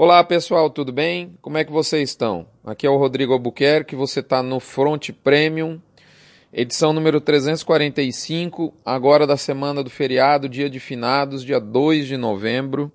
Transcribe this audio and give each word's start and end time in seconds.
Olá 0.00 0.22
pessoal, 0.22 0.70
tudo 0.70 0.92
bem? 0.92 1.36
Como 1.42 1.58
é 1.58 1.64
que 1.64 1.72
vocês 1.72 2.10
estão? 2.10 2.46
Aqui 2.64 2.86
é 2.86 2.88
o 2.88 2.96
Rodrigo 2.96 3.32
Albuquerque, 3.32 3.96
você 3.96 4.20
está 4.20 4.44
no 4.44 4.60
Front 4.60 5.10
Premium, 5.24 5.82
edição 6.52 6.92
número 6.92 7.20
345, 7.20 8.72
agora 8.86 9.26
da 9.26 9.36
semana 9.36 9.82
do 9.82 9.90
feriado, 9.90 10.48
dia 10.48 10.70
de 10.70 10.78
finados, 10.78 11.44
dia 11.44 11.58
2 11.58 12.06
de 12.06 12.16
novembro. 12.16 12.92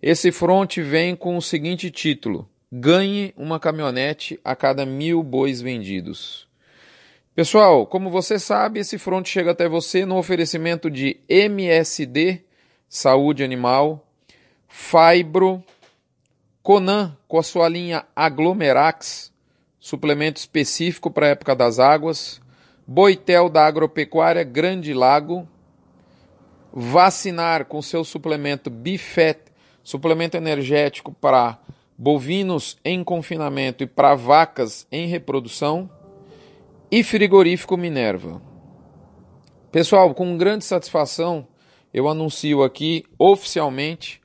Esse 0.00 0.30
front 0.30 0.76
vem 0.76 1.16
com 1.16 1.36
o 1.36 1.42
seguinte 1.42 1.90
título: 1.90 2.48
Ganhe 2.70 3.34
uma 3.36 3.58
caminhonete 3.58 4.38
a 4.44 4.54
cada 4.54 4.86
mil 4.86 5.24
bois 5.24 5.60
vendidos. 5.60 6.46
Pessoal, 7.34 7.84
como 7.84 8.10
você 8.10 8.38
sabe, 8.38 8.78
esse 8.78 8.96
front 8.96 9.26
chega 9.26 9.50
até 9.50 9.68
você 9.68 10.06
no 10.06 10.18
oferecimento 10.18 10.88
de 10.88 11.18
MSD, 11.28 12.42
Saúde 12.88 13.42
Animal, 13.42 14.06
Fibro, 14.68 15.64
Conan 16.62 17.16
com 17.26 17.38
a 17.40 17.42
sua 17.42 17.68
linha 17.68 18.06
Aglomerax, 18.14 19.32
suplemento 19.80 20.38
específico 20.38 21.10
para 21.10 21.26
a 21.26 21.30
época 21.30 21.56
das 21.56 21.80
águas, 21.80 22.40
Boitel 22.86 23.48
da 23.48 23.66
Agropecuária 23.66 24.44
Grande 24.44 24.94
Lago, 24.94 25.48
Vacinar 26.72 27.66
com 27.66 27.82
seu 27.82 28.04
suplemento 28.04 28.70
Bifet, 28.70 29.40
suplemento 29.82 30.36
energético 30.36 31.12
para 31.12 31.58
bovinos 31.98 32.78
em 32.84 33.02
confinamento 33.02 33.82
e 33.82 33.86
para 33.86 34.14
vacas 34.14 34.86
em 34.90 35.06
reprodução, 35.08 35.90
e 36.90 37.02
Frigorífico 37.02 37.76
Minerva. 37.76 38.40
Pessoal, 39.72 40.14
com 40.14 40.36
grande 40.36 40.64
satisfação, 40.64 41.46
eu 41.92 42.08
anuncio 42.08 42.62
aqui 42.62 43.04
oficialmente 43.18 44.21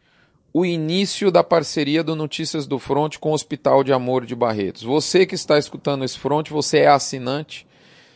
o 0.57 0.65
início 0.65 1.29
da 1.29 1.43
parceria 1.43 2.03
do 2.03 2.15
Notícias 2.15 2.65
do 2.65 2.79
Front 2.79 3.17
com 3.19 3.29
o 3.29 3.33
Hospital 3.33 3.83
de 3.83 3.93
Amor 3.93 4.25
de 4.25 4.33
Barretos. 4.33 4.81
Você 4.81 5.23
que 5.23 5.35
está 5.35 5.59
escutando 5.59 6.03
esse 6.03 6.17
front, 6.17 6.49
você 6.49 6.79
é 6.79 6.87
assinante, 6.87 7.67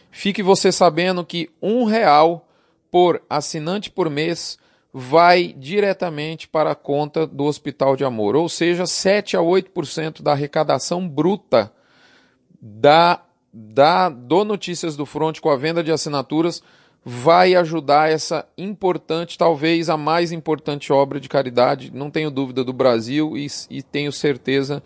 fique 0.09 0.41
você 0.41 0.71
sabendo 0.71 1.23
que 1.23 1.51
um 1.61 1.83
real 1.83 2.49
por 2.89 3.21
assinante 3.29 3.91
por 3.91 4.09
mês 4.09 4.57
vai 4.91 5.53
diretamente 5.55 6.47
para 6.47 6.71
a 6.71 6.75
conta 6.75 7.27
do 7.27 7.43
Hospital 7.43 7.95
de 7.95 8.03
Amor, 8.03 8.35
ou 8.35 8.49
seja, 8.49 8.87
7 8.87 9.37
a 9.37 9.39
8% 9.39 10.23
da 10.23 10.31
arrecadação 10.31 11.07
bruta 11.07 11.71
da, 12.59 13.21
da 13.53 14.09
do 14.09 14.43
Notícias 14.43 14.95
do 14.95 15.05
Front 15.05 15.39
com 15.39 15.51
a 15.51 15.55
venda 15.55 15.83
de 15.83 15.91
assinaturas 15.91 16.63
vai 17.03 17.55
ajudar 17.55 18.11
essa 18.11 18.47
importante, 18.57 19.37
talvez 19.37 19.89
a 19.89 19.97
mais 19.97 20.31
importante 20.31 20.93
obra 20.93 21.19
de 21.19 21.27
caridade, 21.27 21.91
não 21.93 22.11
tenho 22.11 22.29
dúvida, 22.29 22.63
do 22.63 22.73
Brasil 22.73 23.35
e, 23.35 23.47
e 23.69 23.81
tenho 23.81 24.11
certeza 24.11 24.83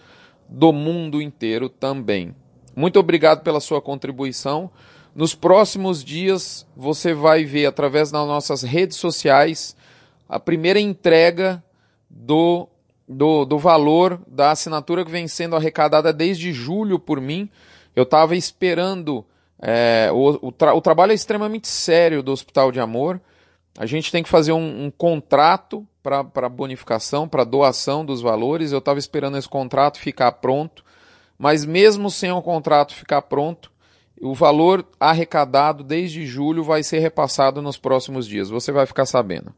do 0.47 0.71
mundo 0.71 1.21
inteiro 1.21 1.67
também. 1.67 2.33
Muito 2.75 2.99
obrigado 2.99 3.41
pela 3.41 3.59
sua 3.59 3.81
contribuição. 3.81 4.69
Nos 5.13 5.36
próximos 5.36 6.03
dias 6.03 6.66
você 6.75 7.13
vai 7.13 7.43
ver 7.43 7.66
através 7.66 8.11
das 8.11 8.27
nossas 8.27 8.63
redes 8.63 8.97
sociais 8.97 9.75
a 10.27 10.39
primeira 10.39 10.80
entrega 10.80 11.63
do, 12.09 12.67
do, 13.08 13.45
do 13.45 13.58
valor 13.58 14.19
da 14.27 14.52
assinatura 14.52 15.05
que 15.05 15.11
vem 15.11 15.27
sendo 15.27 15.55
arrecadada 15.55 16.11
desde 16.11 16.52
julho 16.52 16.99
por 16.99 17.19
mim. 17.19 17.49
Eu 17.95 18.03
estava 18.03 18.36
esperando 18.36 19.25
é, 19.67 20.11
o, 20.11 20.49
o, 20.49 20.52
tra 20.52 20.75
o, 20.75 20.81
trabalho 20.81 21.11
é 21.11 21.16
extremamente 21.16 21.67
sério 21.67 22.21
do 22.21 22.31
Hospital 22.31 22.71
de 22.71 22.80
Amor. 22.80 23.19
A 23.75 23.88
gente 23.88 24.11
tem 24.11 24.21
que 24.21 24.30
fazer 24.30 24.52
um, 24.52 24.85
um 24.85 24.91
contrato 24.91 25.83
para 26.03 26.47
bonificação, 26.47 27.27
para 27.27 27.44
doação 27.44 28.05
dos 28.05 28.21
valores. 28.21 28.71
Eu 28.71 28.77
estava 28.77 28.99
esperando 28.99 29.39
esse 29.39 29.49
contrato 29.49 29.97
ficar 29.97 30.33
pronto, 30.33 30.86
mas 31.36 31.66
mesmo 31.66 32.11
sem 32.11 32.31
o 32.31 32.43
contrato 32.43 32.93
ficar 32.93 33.23
pronto, 33.23 33.71
o 34.21 34.36
valor 34.36 34.86
arrecadado 34.99 35.83
desde 35.83 36.27
julho 36.27 36.64
vai 36.64 36.83
ser 36.83 36.99
repassado 36.99 37.59
nos 37.59 37.76
próximos 37.76 38.27
dias. 38.27 38.52
Você 38.52 38.71
vai 38.71 38.86
ficar 38.86 39.08
sabendo. 39.08 39.52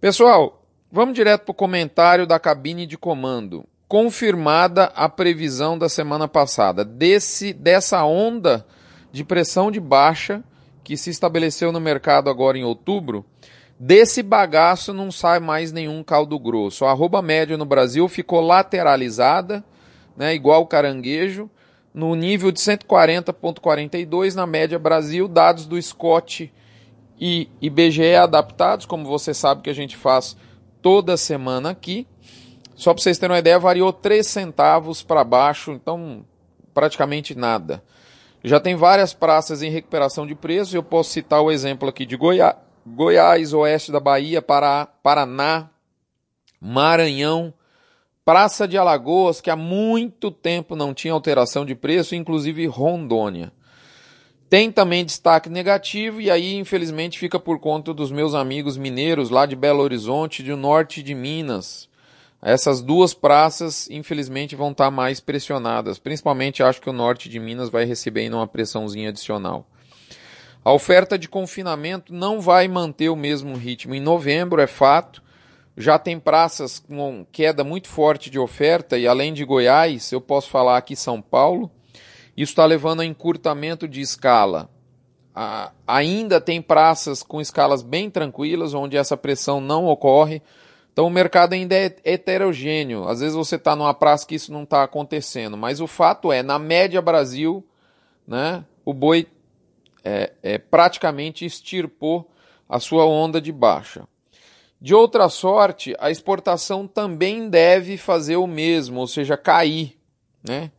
Pessoal, 0.00 0.64
vamos 0.90 1.14
direto 1.14 1.42
para 1.42 1.52
o 1.52 1.54
comentário 1.54 2.26
da 2.26 2.40
cabine 2.40 2.86
de 2.86 2.96
comando. 2.96 3.66
Confirmada 3.86 4.84
a 4.96 5.06
previsão 5.06 5.76
da 5.76 5.90
semana 5.90 6.26
passada 6.26 6.82
desse 6.82 7.52
dessa 7.52 8.02
onda 8.04 8.64
de 9.14 9.22
pressão 9.22 9.70
de 9.70 9.78
baixa 9.78 10.42
que 10.82 10.96
se 10.96 11.08
estabeleceu 11.08 11.70
no 11.70 11.78
mercado 11.78 12.28
agora 12.28 12.58
em 12.58 12.64
outubro, 12.64 13.24
desse 13.78 14.24
bagaço 14.24 14.92
não 14.92 15.12
sai 15.12 15.38
mais 15.38 15.70
nenhum 15.70 16.02
caldo 16.02 16.36
grosso. 16.36 16.84
A 16.84 16.90
arroba 16.90 17.22
média 17.22 17.56
no 17.56 17.64
Brasil 17.64 18.08
ficou 18.08 18.40
lateralizada, 18.40 19.64
né, 20.16 20.34
igual 20.34 20.66
caranguejo, 20.66 21.48
no 21.94 22.16
nível 22.16 22.50
de 22.50 22.58
140,42 22.58 24.34
na 24.34 24.48
média 24.48 24.80
Brasil, 24.80 25.28
dados 25.28 25.64
do 25.64 25.80
Scott 25.80 26.52
e 27.16 27.48
IBGE 27.62 28.16
adaptados, 28.16 28.84
como 28.84 29.04
você 29.04 29.32
sabe 29.32 29.62
que 29.62 29.70
a 29.70 29.74
gente 29.74 29.96
faz 29.96 30.36
toda 30.82 31.16
semana 31.16 31.70
aqui. 31.70 32.04
Só 32.74 32.92
para 32.92 33.00
vocês 33.00 33.16
terem 33.16 33.32
uma 33.32 33.38
ideia, 33.38 33.60
variou 33.60 33.92
3 33.92 34.26
centavos 34.26 35.04
para 35.04 35.22
baixo, 35.22 35.70
então 35.70 36.24
praticamente 36.74 37.36
nada. 37.36 37.80
Já 38.44 38.60
tem 38.60 38.76
várias 38.76 39.14
praças 39.14 39.62
em 39.62 39.70
recuperação 39.70 40.26
de 40.26 40.34
preços. 40.34 40.74
Eu 40.74 40.82
posso 40.82 41.10
citar 41.10 41.40
o 41.40 41.50
exemplo 41.50 41.88
aqui 41.88 42.04
de 42.04 42.14
Goiás, 42.14 42.56
Goiás 42.86 43.54
oeste 43.54 43.90
da 43.90 43.98
Bahia, 43.98 44.42
Pará, 44.42 44.86
Paraná, 45.02 45.70
Maranhão, 46.60 47.54
Praça 48.22 48.68
de 48.68 48.76
Alagoas, 48.76 49.40
que 49.40 49.50
há 49.50 49.56
muito 49.56 50.30
tempo 50.30 50.76
não 50.76 50.92
tinha 50.92 51.14
alteração 51.14 51.64
de 51.64 51.74
preço, 51.74 52.14
inclusive 52.14 52.66
Rondônia. 52.66 53.50
Tem 54.48 54.70
também 54.70 55.04
destaque 55.04 55.48
negativo, 55.48 56.20
e 56.20 56.30
aí, 56.30 56.54
infelizmente, 56.54 57.18
fica 57.18 57.40
por 57.40 57.58
conta 57.58 57.94
dos 57.94 58.12
meus 58.12 58.34
amigos 58.34 58.76
mineiros 58.76 59.30
lá 59.30 59.46
de 59.46 59.56
Belo 59.56 59.82
Horizonte, 59.82 60.42
do 60.42 60.56
norte 60.56 61.02
de 61.02 61.14
Minas. 61.14 61.88
Essas 62.46 62.82
duas 62.82 63.14
praças, 63.14 63.88
infelizmente, 63.90 64.54
vão 64.54 64.72
estar 64.72 64.90
mais 64.90 65.18
pressionadas. 65.18 65.98
Principalmente 65.98 66.62
acho 66.62 66.78
que 66.78 66.90
o 66.90 66.92
norte 66.92 67.26
de 67.26 67.40
Minas 67.40 67.70
vai 67.70 67.86
receber 67.86 68.20
ainda 68.20 68.36
uma 68.36 68.46
pressãozinha 68.46 69.08
adicional. 69.08 69.66
A 70.62 70.70
oferta 70.70 71.18
de 71.18 71.26
confinamento 71.26 72.12
não 72.12 72.42
vai 72.42 72.68
manter 72.68 73.08
o 73.08 73.16
mesmo 73.16 73.56
ritmo. 73.56 73.94
Em 73.94 74.00
novembro, 74.00 74.60
é 74.60 74.66
fato, 74.66 75.22
já 75.74 75.98
tem 75.98 76.20
praças 76.20 76.78
com 76.78 77.26
queda 77.32 77.64
muito 77.64 77.88
forte 77.88 78.28
de 78.28 78.38
oferta, 78.38 78.98
e 78.98 79.08
além 79.08 79.32
de 79.32 79.42
Goiás, 79.42 80.12
eu 80.12 80.20
posso 80.20 80.50
falar 80.50 80.76
aqui 80.76 80.94
São 80.94 81.22
Paulo. 81.22 81.70
Isso 82.36 82.52
está 82.52 82.66
levando 82.66 83.00
a 83.00 83.06
encurtamento 83.06 83.88
de 83.88 84.02
escala. 84.02 84.68
ainda 85.86 86.42
tem 86.42 86.60
praças 86.60 87.22
com 87.22 87.40
escalas 87.40 87.82
bem 87.82 88.10
tranquilas, 88.10 88.74
onde 88.74 88.98
essa 88.98 89.16
pressão 89.16 89.62
não 89.62 89.86
ocorre 89.86 90.42
então 90.94 91.08
o 91.08 91.10
mercado 91.10 91.54
ainda 91.54 91.74
é 91.74 91.96
heterogêneo. 92.04 93.08
Às 93.08 93.18
vezes 93.18 93.34
você 93.34 93.56
está 93.56 93.74
numa 93.74 93.92
praça 93.92 94.24
que 94.24 94.36
isso 94.36 94.52
não 94.52 94.62
está 94.62 94.84
acontecendo, 94.84 95.56
mas 95.56 95.80
o 95.80 95.88
fato 95.88 96.30
é, 96.30 96.40
na 96.40 96.56
média 96.56 97.02
Brasil, 97.02 97.66
né, 98.24 98.64
o 98.84 98.94
boi 98.94 99.26
é, 100.04 100.32
é, 100.40 100.56
praticamente 100.56 101.44
extirpou 101.44 102.30
a 102.68 102.78
sua 102.78 103.04
onda 103.06 103.40
de 103.40 103.50
baixa. 103.50 104.06
De 104.80 104.94
outra 104.94 105.28
sorte, 105.28 105.96
a 105.98 106.12
exportação 106.12 106.86
também 106.86 107.50
deve 107.50 107.96
fazer 107.96 108.36
o 108.36 108.46
mesmo, 108.46 109.00
ou 109.00 109.08
seja, 109.08 109.36
cair. 109.36 109.98
Né? 110.46 110.70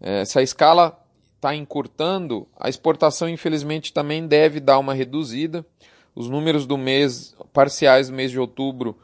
É, 0.00 0.24
se 0.24 0.36
a 0.36 0.42
escala 0.42 1.00
está 1.36 1.54
encurtando, 1.54 2.48
a 2.58 2.68
exportação 2.68 3.28
infelizmente 3.28 3.92
também 3.92 4.26
deve 4.26 4.58
dar 4.58 4.80
uma 4.80 4.94
reduzida. 4.94 5.64
Os 6.12 6.28
números 6.28 6.66
do 6.66 6.76
mês 6.76 7.36
parciais 7.52 8.08
do 8.08 8.16
mês 8.16 8.32
de 8.32 8.40
outubro 8.40 8.98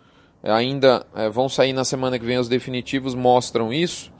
ainda 0.50 1.06
é, 1.14 1.28
vão 1.28 1.48
sair 1.48 1.72
na 1.72 1.84
semana 1.84 2.18
que 2.18 2.24
vem 2.24 2.38
os 2.38 2.48
definitivos, 2.48 3.14
mostram 3.14 3.72
isso. 3.72 4.12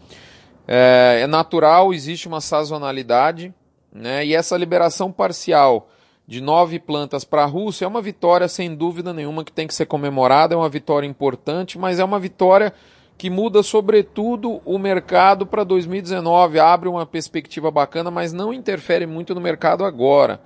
É, 0.67 1.21
é 1.23 1.27
natural, 1.27 1.95
existe 1.95 2.27
uma 2.27 2.41
sazonalidade, 2.41 3.55
né? 3.93 4.25
e 4.27 4.35
essa 4.35 4.57
liberação 4.57 5.13
parcial 5.13 5.89
de 6.27 6.41
nove 6.41 6.79
plantas 6.81 7.25
para 7.25 7.45
a 7.45 7.47
Rússia 7.47 7.85
é 7.85 7.89
uma 7.89 8.03
vitória 8.03 8.49
sem 8.49 8.75
dúvida 8.75 9.13
nenhuma 9.13 9.45
que 9.45 9.53
tem 9.53 9.67
que 9.67 9.75
ser 9.75 9.87
comemorada, 9.87 10.55
é 10.55 10.57
uma 10.57 10.69
vitória 10.69 11.07
importante, 11.07 11.79
mas 11.79 12.01
é 12.01 12.05
uma 12.05 12.19
vitória 12.19 12.73
que 13.17 13.31
muda 13.31 13.63
sobretudo 13.63 14.61
o 14.65 14.79
mercado 14.79 15.47
para 15.47 15.65
2019, 15.65 16.59
abre 16.59 16.89
uma 16.89 17.07
perspectiva 17.07 17.71
bacana, 17.71 18.11
mas 18.11 18.33
não 18.33 18.53
interfere 18.53 19.07
muito 19.07 19.35
no 19.35 19.41
mercado 19.41 19.85
agora. 19.85 20.41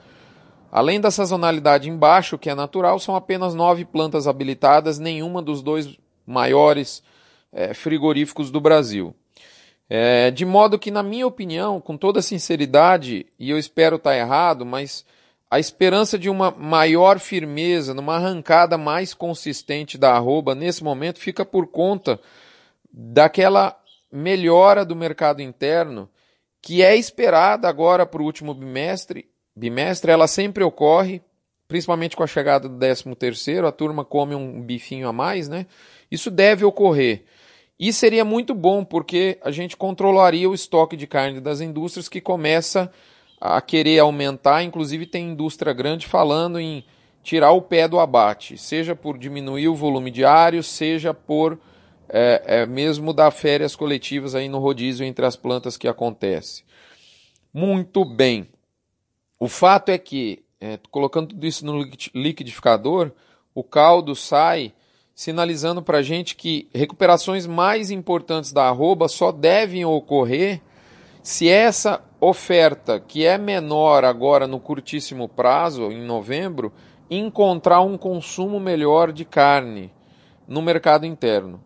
Além 0.70 1.00
da 1.00 1.10
sazonalidade 1.10 1.88
embaixo, 1.88 2.38
que 2.38 2.48
é 2.48 2.54
natural, 2.54 2.98
são 2.98 3.16
apenas 3.16 3.54
nove 3.54 3.84
plantas 3.84 4.26
habilitadas, 4.26 4.98
nenhuma 4.98 5.42
dos 5.42 5.62
dois 5.62 5.98
maiores 6.26 7.02
é, 7.52 7.74
frigoríficos 7.74 8.50
do 8.50 8.60
Brasil. 8.60 9.14
É, 9.88 10.30
de 10.30 10.44
modo 10.44 10.78
que, 10.78 10.90
na 10.90 11.02
minha 11.02 11.26
opinião, 11.26 11.80
com 11.80 11.96
toda 11.96 12.22
sinceridade, 12.22 13.26
e 13.38 13.50
eu 13.50 13.58
espero 13.58 13.96
estar 13.96 14.16
errado, 14.16 14.64
mas 14.64 15.04
a 15.50 15.58
esperança 15.58 16.16
de 16.16 16.30
uma 16.30 16.52
maior 16.52 17.18
firmeza, 17.18 17.92
numa 17.92 18.14
arrancada 18.14 18.78
mais 18.78 19.12
consistente 19.12 19.98
da 19.98 20.12
arroba, 20.12 20.54
nesse 20.54 20.84
momento, 20.84 21.18
fica 21.18 21.44
por 21.44 21.66
conta 21.66 22.20
daquela 22.92 23.76
melhora 24.12 24.84
do 24.84 24.94
mercado 24.94 25.42
interno 25.42 26.08
que 26.62 26.82
é 26.82 26.96
esperada 26.96 27.68
agora 27.68 28.04
para 28.04 28.22
o 28.22 28.24
último 28.24 28.52
bimestre. 28.54 29.28
Bimestre 29.60 30.10
ela 30.10 30.26
sempre 30.26 30.64
ocorre, 30.64 31.20
principalmente 31.68 32.16
com 32.16 32.22
a 32.22 32.26
chegada 32.26 32.66
do 32.66 32.78
13 32.78 33.14
terceiro, 33.14 33.66
a 33.66 33.72
turma 33.72 34.06
come 34.06 34.34
um 34.34 34.62
bifinho 34.62 35.06
a 35.06 35.12
mais, 35.12 35.50
né? 35.50 35.66
Isso 36.10 36.30
deve 36.30 36.64
ocorrer. 36.64 37.24
E 37.78 37.92
seria 37.92 38.24
muito 38.24 38.54
bom 38.54 38.82
porque 38.82 39.38
a 39.42 39.50
gente 39.50 39.76
controlaria 39.76 40.48
o 40.48 40.54
estoque 40.54 40.96
de 40.96 41.06
carne 41.06 41.40
das 41.40 41.60
indústrias 41.60 42.08
que 42.08 42.22
começa 42.22 42.90
a 43.38 43.60
querer 43.60 43.98
aumentar, 43.98 44.62
inclusive 44.62 45.04
tem 45.04 45.30
indústria 45.30 45.74
grande 45.74 46.06
falando 46.06 46.58
em 46.58 46.82
tirar 47.22 47.52
o 47.52 47.60
pé 47.60 47.86
do 47.86 48.00
abate, 48.00 48.56
seja 48.56 48.96
por 48.96 49.18
diminuir 49.18 49.68
o 49.68 49.74
volume 49.74 50.10
diário, 50.10 50.62
seja 50.62 51.12
por 51.12 51.58
é, 52.08 52.42
é, 52.46 52.66
mesmo 52.66 53.12
dar 53.12 53.30
férias 53.30 53.76
coletivas 53.76 54.34
aí 54.34 54.48
no 54.48 54.58
rodízio 54.58 55.04
entre 55.04 55.26
as 55.26 55.36
plantas 55.36 55.76
que 55.76 55.86
acontece. 55.86 56.64
Muito 57.52 58.06
bem. 58.06 58.48
O 59.40 59.48
fato 59.48 59.88
é 59.88 59.96
que, 59.96 60.44
é, 60.60 60.78
colocando 60.90 61.28
tudo 61.28 61.46
isso 61.46 61.64
no 61.64 61.82
liquidificador, 62.14 63.10
o 63.54 63.64
caldo 63.64 64.14
sai 64.14 64.74
sinalizando 65.14 65.82
para 65.82 65.98
a 65.98 66.02
gente 66.02 66.36
que 66.36 66.68
recuperações 66.74 67.46
mais 67.46 67.90
importantes 67.90 68.52
da 68.52 68.68
arroba 68.68 69.08
só 69.08 69.32
devem 69.32 69.82
ocorrer 69.82 70.60
se 71.22 71.48
essa 71.48 72.04
oferta, 72.20 73.00
que 73.00 73.24
é 73.24 73.38
menor 73.38 74.04
agora 74.04 74.46
no 74.46 74.60
curtíssimo 74.60 75.26
prazo, 75.26 75.90
em 75.90 76.02
novembro, 76.02 76.70
encontrar 77.10 77.80
um 77.80 77.96
consumo 77.96 78.60
melhor 78.60 79.10
de 79.10 79.24
carne 79.24 79.90
no 80.46 80.60
mercado 80.60 81.06
interno. 81.06 81.62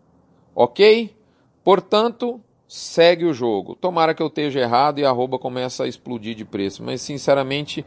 Ok? 0.55 1.13
Portanto, 1.61 2.39
segue 2.67 3.25
o 3.25 3.33
jogo. 3.33 3.75
Tomara 3.75 4.13
que 4.13 4.21
eu 4.21 4.27
esteja 4.27 4.59
errado 4.59 4.99
e 4.99 5.05
a 5.05 5.09
arroba 5.09 5.37
começa 5.37 5.83
a 5.83 5.87
explodir 5.87 6.35
de 6.35 6.45
preço. 6.45 6.83
Mas, 6.83 7.01
sinceramente, 7.01 7.85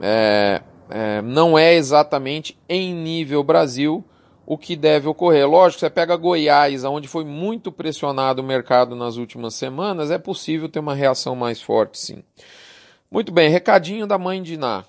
é, 0.00 0.62
é, 0.90 1.22
não 1.22 1.58
é 1.58 1.74
exatamente 1.74 2.58
em 2.68 2.94
nível 2.94 3.42
Brasil 3.42 4.04
o 4.44 4.58
que 4.58 4.76
deve 4.76 5.08
ocorrer. 5.08 5.48
Lógico, 5.48 5.80
você 5.80 5.90
pega 5.90 6.16
Goiás, 6.16 6.84
onde 6.84 7.08
foi 7.08 7.24
muito 7.24 7.70
pressionado 7.70 8.42
o 8.42 8.44
mercado 8.44 8.94
nas 8.96 9.16
últimas 9.16 9.54
semanas, 9.54 10.10
é 10.10 10.18
possível 10.18 10.68
ter 10.68 10.80
uma 10.80 10.94
reação 10.94 11.36
mais 11.36 11.62
forte, 11.62 11.98
sim. 11.98 12.22
Muito 13.10 13.30
bem, 13.30 13.48
recadinho 13.48 14.06
da 14.06 14.18
mãe 14.18 14.42
de 14.42 14.54
Iná. 14.54 14.84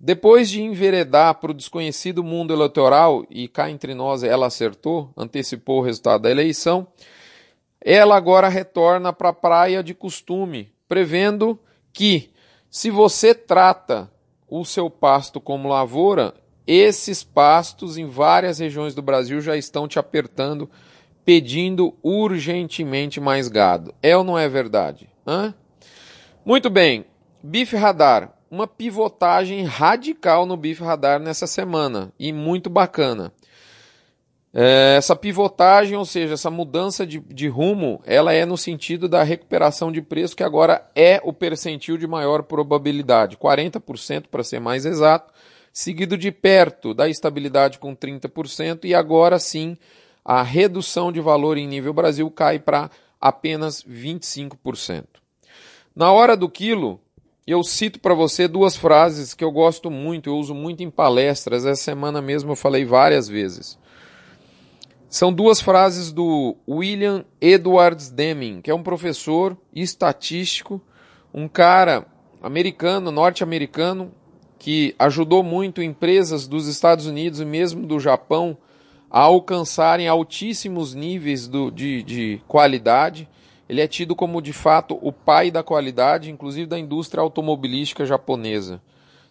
Depois 0.00 0.48
de 0.48 0.62
enveredar 0.62 1.34
para 1.36 1.50
o 1.50 1.54
desconhecido 1.54 2.22
mundo 2.22 2.52
eleitoral, 2.52 3.24
e 3.28 3.48
cá 3.48 3.70
entre 3.70 3.94
nós 3.94 4.22
ela 4.22 4.46
acertou, 4.46 5.10
antecipou 5.16 5.80
o 5.80 5.82
resultado 5.82 6.22
da 6.22 6.30
eleição, 6.30 6.86
ela 7.90 8.16
agora 8.18 8.48
retorna 8.48 9.14
para 9.14 9.30
a 9.30 9.32
praia 9.32 9.82
de 9.82 9.94
costume, 9.94 10.70
prevendo 10.86 11.58
que, 11.90 12.30
se 12.70 12.90
você 12.90 13.34
trata 13.34 14.12
o 14.46 14.62
seu 14.62 14.90
pasto 14.90 15.40
como 15.40 15.70
lavoura, 15.70 16.34
esses 16.66 17.24
pastos 17.24 17.96
em 17.96 18.04
várias 18.04 18.58
regiões 18.58 18.94
do 18.94 19.00
Brasil 19.00 19.40
já 19.40 19.56
estão 19.56 19.88
te 19.88 19.98
apertando, 19.98 20.68
pedindo 21.24 21.96
urgentemente 22.02 23.20
mais 23.20 23.48
gado. 23.48 23.94
É 24.02 24.14
ou 24.14 24.22
não 24.22 24.38
é 24.38 24.50
verdade? 24.50 25.08
Hã? 25.26 25.54
Muito 26.44 26.68
bem, 26.68 27.06
bife 27.42 27.74
radar 27.74 28.34
uma 28.50 28.66
pivotagem 28.66 29.64
radical 29.64 30.46
no 30.46 30.56
Bife 30.56 30.82
Radar 30.82 31.20
nessa 31.20 31.46
semana 31.46 32.12
e 32.18 32.32
muito 32.32 32.70
bacana. 32.70 33.32
É, 34.60 34.96
essa 34.96 35.14
pivotagem, 35.14 35.96
ou 35.96 36.04
seja, 36.04 36.34
essa 36.34 36.50
mudança 36.50 37.06
de, 37.06 37.20
de 37.20 37.46
rumo, 37.46 38.02
ela 38.04 38.32
é 38.32 38.44
no 38.44 38.56
sentido 38.56 39.08
da 39.08 39.22
recuperação 39.22 39.92
de 39.92 40.02
preço, 40.02 40.34
que 40.34 40.42
agora 40.42 40.84
é 40.96 41.20
o 41.22 41.32
percentil 41.32 41.96
de 41.96 42.08
maior 42.08 42.42
probabilidade, 42.42 43.36
40% 43.36 44.24
para 44.28 44.42
ser 44.42 44.58
mais 44.58 44.84
exato, 44.84 45.32
seguido 45.72 46.18
de 46.18 46.32
perto 46.32 46.92
da 46.92 47.08
estabilidade 47.08 47.78
com 47.78 47.94
30%, 47.94 48.84
e 48.84 48.96
agora 48.96 49.38
sim 49.38 49.76
a 50.24 50.42
redução 50.42 51.12
de 51.12 51.20
valor 51.20 51.56
em 51.56 51.68
nível 51.68 51.92
Brasil 51.92 52.28
cai 52.28 52.58
para 52.58 52.90
apenas 53.20 53.80
25%. 53.84 55.04
Na 55.94 56.10
hora 56.10 56.36
do 56.36 56.48
quilo, 56.48 57.00
eu 57.46 57.62
cito 57.62 58.00
para 58.00 58.12
você 58.12 58.48
duas 58.48 58.76
frases 58.76 59.34
que 59.34 59.44
eu 59.44 59.52
gosto 59.52 59.88
muito, 59.88 60.30
eu 60.30 60.36
uso 60.36 60.52
muito 60.52 60.82
em 60.82 60.90
palestras. 60.90 61.64
Essa 61.64 61.80
semana 61.80 62.20
mesmo 62.20 62.50
eu 62.50 62.56
falei 62.56 62.84
várias 62.84 63.28
vezes. 63.28 63.78
São 65.08 65.32
duas 65.32 65.60
frases 65.60 66.12
do 66.12 66.56
William 66.68 67.24
Edwards 67.40 68.10
Deming, 68.10 68.60
que 68.60 68.70
é 68.70 68.74
um 68.74 68.82
professor 68.82 69.56
estatístico, 69.74 70.80
um 71.32 71.48
cara 71.48 72.06
americano, 72.42 73.10
norte-americano, 73.10 74.12
que 74.58 74.94
ajudou 74.98 75.42
muito 75.42 75.82
empresas 75.82 76.46
dos 76.46 76.66
Estados 76.66 77.06
Unidos 77.06 77.40
e 77.40 77.44
mesmo 77.44 77.86
do 77.86 77.98
Japão 77.98 78.56
a 79.10 79.20
alcançarem 79.20 80.08
altíssimos 80.08 80.94
níveis 80.94 81.48
do, 81.48 81.70
de, 81.70 82.02
de 82.02 82.42
qualidade 82.46 83.28
ele 83.68 83.82
é 83.82 83.86
tido 83.86 84.16
como 84.16 84.40
de 84.40 84.52
fato 84.52 84.98
o 85.02 85.12
pai 85.12 85.50
da 85.50 85.62
qualidade, 85.62 86.30
inclusive 86.30 86.66
da 86.66 86.78
indústria 86.78 87.20
automobilística 87.20 88.06
japonesa. 88.06 88.80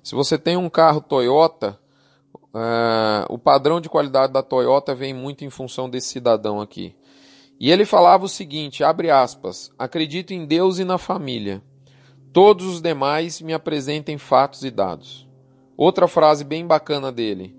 Se 0.03 0.13
você 0.13 0.37
tem 0.37 0.55
um 0.55 0.69
carro 0.69 1.01
Toyota, 1.01 1.79
uh, 2.57 3.25
o 3.29 3.37
padrão 3.37 3.79
de 3.79 3.89
qualidade 3.89 4.33
da 4.33 4.41
Toyota 4.41 4.95
vem 4.95 5.13
muito 5.13 5.45
em 5.45 5.49
função 5.49 5.89
desse 5.89 6.09
cidadão 6.09 6.59
aqui. 6.59 6.95
E 7.59 7.71
ele 7.71 7.85
falava 7.85 8.25
o 8.25 8.29
seguinte, 8.29 8.83
abre 8.83 9.09
aspas, 9.09 9.71
acredito 9.77 10.31
em 10.31 10.45
Deus 10.45 10.79
e 10.79 10.83
na 10.83 10.97
família. 10.97 11.61
Todos 12.33 12.65
os 12.65 12.81
demais 12.81 13.41
me 13.41 13.53
apresentem 13.53 14.17
fatos 14.17 14.63
e 14.63 14.69
dados. 14.69 15.27
Outra 15.75 16.07
frase 16.07 16.43
bem 16.43 16.65
bacana 16.65 17.11
dele, 17.11 17.55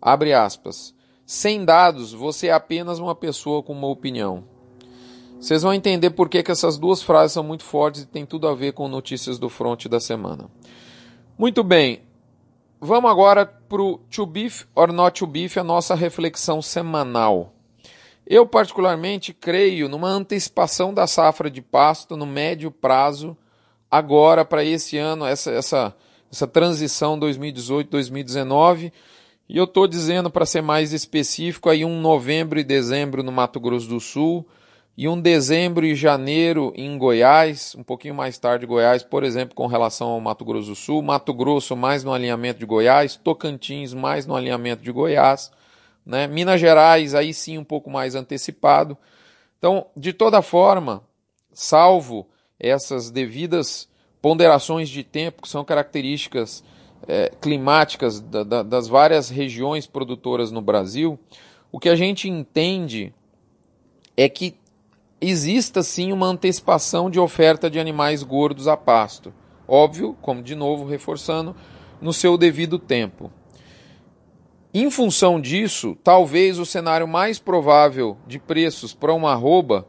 abre 0.00 0.32
aspas, 0.32 0.94
sem 1.24 1.64
dados 1.64 2.12
você 2.12 2.48
é 2.48 2.52
apenas 2.52 2.98
uma 2.98 3.14
pessoa 3.14 3.62
com 3.62 3.72
uma 3.72 3.88
opinião. 3.88 4.44
Vocês 5.40 5.62
vão 5.62 5.74
entender 5.74 6.10
por 6.10 6.28
que, 6.28 6.42
que 6.42 6.52
essas 6.52 6.78
duas 6.78 7.02
frases 7.02 7.32
são 7.32 7.42
muito 7.42 7.64
fortes 7.64 8.02
e 8.02 8.06
tem 8.06 8.24
tudo 8.24 8.46
a 8.46 8.54
ver 8.54 8.72
com 8.72 8.86
notícias 8.86 9.40
do 9.40 9.48
front 9.48 9.86
da 9.86 9.98
semana. 9.98 10.48
Muito 11.36 11.64
bem, 11.64 12.02
vamos 12.82 13.08
agora 13.08 13.46
para 13.46 13.80
o 13.80 13.98
To 14.10 14.26
Beef 14.26 14.64
or 14.74 14.92
Not 14.92 15.20
To 15.20 15.26
Beef, 15.26 15.56
a 15.56 15.62
nossa 15.62 15.94
reflexão 15.94 16.60
semanal. 16.60 17.54
Eu, 18.26 18.44
particularmente, 18.44 19.32
creio 19.32 19.88
numa 19.88 20.08
antecipação 20.08 20.92
da 20.92 21.06
safra 21.06 21.48
de 21.48 21.62
pasto 21.62 22.16
no 22.16 22.26
médio 22.26 22.72
prazo, 22.72 23.36
agora 23.88 24.44
para 24.44 24.64
esse 24.64 24.98
ano, 24.98 25.24
essa, 25.24 25.52
essa, 25.52 25.96
essa 26.30 26.46
transição 26.46 27.18
2018-2019. 27.20 28.92
E 29.48 29.56
eu 29.56 29.64
estou 29.64 29.86
dizendo, 29.86 30.28
para 30.28 30.46
ser 30.46 30.62
mais 30.62 30.92
específico, 30.92 31.70
aí 31.70 31.84
um 31.84 32.00
novembro 32.00 32.58
e 32.58 32.64
dezembro 32.64 33.22
no 33.22 33.30
Mato 33.30 33.60
Grosso 33.60 33.88
do 33.88 34.00
Sul 34.00 34.44
e 34.96 35.08
um 35.08 35.18
dezembro 35.18 35.86
e 35.86 35.94
janeiro 35.94 36.72
em 36.76 36.98
Goiás, 36.98 37.74
um 37.76 37.82
pouquinho 37.82 38.14
mais 38.14 38.38
tarde 38.38 38.66
Goiás, 38.66 39.02
por 39.02 39.24
exemplo, 39.24 39.54
com 39.54 39.66
relação 39.66 40.10
ao 40.10 40.20
Mato 40.20 40.44
Grosso 40.44 40.68
do 40.68 40.74
Sul, 40.74 41.00
Mato 41.00 41.32
Grosso 41.32 41.74
mais 41.74 42.04
no 42.04 42.12
alinhamento 42.12 42.58
de 42.58 42.66
Goiás, 42.66 43.16
Tocantins 43.16 43.94
mais 43.94 44.26
no 44.26 44.36
alinhamento 44.36 44.82
de 44.82 44.92
Goiás, 44.92 45.50
né? 46.04 46.26
Minas 46.26 46.60
Gerais 46.60 47.14
aí 47.14 47.32
sim 47.32 47.56
um 47.56 47.64
pouco 47.64 47.88
mais 47.90 48.14
antecipado. 48.14 48.96
Então, 49.58 49.86
de 49.96 50.12
toda 50.12 50.42
forma, 50.42 51.02
salvo 51.52 52.28
essas 52.60 53.10
devidas 53.10 53.88
ponderações 54.20 54.88
de 54.88 55.02
tempo, 55.02 55.42
que 55.42 55.48
são 55.48 55.64
características 55.64 56.62
é, 57.08 57.30
climáticas 57.40 58.20
da, 58.20 58.44
da, 58.44 58.62
das 58.62 58.88
várias 58.88 59.30
regiões 59.30 59.86
produtoras 59.86 60.52
no 60.52 60.60
Brasil, 60.60 61.18
o 61.70 61.80
que 61.80 61.88
a 61.88 61.96
gente 61.96 62.28
entende 62.28 63.12
é 64.16 64.28
que 64.28 64.54
exista 65.22 65.84
sim 65.84 66.12
uma 66.12 66.26
antecipação 66.26 67.08
de 67.08 67.20
oferta 67.20 67.70
de 67.70 67.78
animais 67.78 68.24
gordos 68.24 68.66
a 68.66 68.76
pasto. 68.76 69.32
Óbvio, 69.68 70.16
como 70.20 70.42
de 70.42 70.56
novo 70.56 70.84
reforçando, 70.84 71.54
no 72.00 72.12
seu 72.12 72.36
devido 72.36 72.76
tempo. 72.76 73.30
Em 74.74 74.90
função 74.90 75.40
disso, 75.40 75.96
talvez 76.02 76.58
o 76.58 76.66
cenário 76.66 77.06
mais 77.06 77.38
provável 77.38 78.16
de 78.26 78.40
preços 78.40 78.92
para 78.92 79.14
uma 79.14 79.30
arroba 79.30 79.86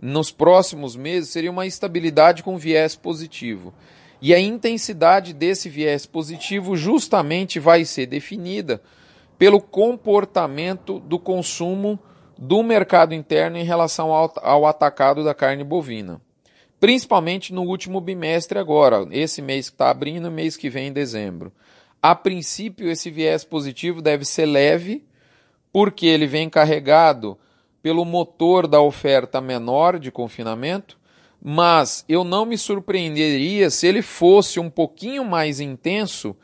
nos 0.00 0.32
próximos 0.32 0.96
meses 0.96 1.30
seria 1.30 1.50
uma 1.50 1.66
estabilidade 1.66 2.42
com 2.42 2.58
viés 2.58 2.96
positivo. 2.96 3.72
E 4.20 4.34
a 4.34 4.40
intensidade 4.40 5.32
desse 5.32 5.68
viés 5.68 6.06
positivo 6.06 6.76
justamente 6.76 7.60
vai 7.60 7.84
ser 7.84 8.06
definida 8.06 8.82
pelo 9.38 9.60
comportamento 9.60 10.98
do 10.98 11.18
consumo 11.18 11.98
do 12.38 12.62
mercado 12.62 13.14
interno 13.14 13.56
em 13.56 13.64
relação 13.64 14.12
ao, 14.12 14.32
ao 14.42 14.66
atacado 14.66 15.24
da 15.24 15.34
carne 15.34 15.64
bovina. 15.64 16.20
Principalmente 16.80 17.52
no 17.52 17.62
último 17.62 18.00
bimestre 18.00 18.58
agora, 18.58 19.06
esse 19.10 19.40
mês 19.40 19.68
que 19.68 19.74
está 19.74 19.90
abrindo, 19.90 20.30
mês 20.30 20.56
que 20.56 20.68
vem, 20.68 20.88
em 20.88 20.92
dezembro. 20.92 21.52
A 22.02 22.14
princípio, 22.14 22.90
esse 22.90 23.10
viés 23.10 23.44
positivo 23.44 24.02
deve 24.02 24.24
ser 24.24 24.46
leve, 24.46 25.04
porque 25.72 26.06
ele 26.06 26.26
vem 26.26 26.50
carregado 26.50 27.38
pelo 27.80 28.04
motor 28.04 28.66
da 28.66 28.80
oferta 28.80 29.40
menor 29.40 29.98
de 29.98 30.10
confinamento, 30.10 30.98
mas 31.40 32.04
eu 32.08 32.24
não 32.24 32.44
me 32.44 32.58
surpreenderia 32.58 33.70
se 33.70 33.86
ele 33.86 34.02
fosse 34.02 34.60
um 34.60 34.70
pouquinho 34.70 35.24
mais 35.24 35.60
intenso 35.60 36.36